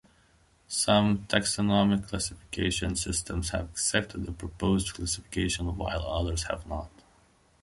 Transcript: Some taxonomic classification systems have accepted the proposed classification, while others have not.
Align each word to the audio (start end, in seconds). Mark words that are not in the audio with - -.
Some 0.67 1.27
taxonomic 1.29 2.07
classification 2.09 2.95
systems 2.95 3.51
have 3.51 3.65
accepted 3.69 4.25
the 4.25 4.31
proposed 4.31 4.95
classification, 4.95 5.75
while 5.77 6.01
others 6.01 6.41
have 6.49 6.65
not. 6.65 6.89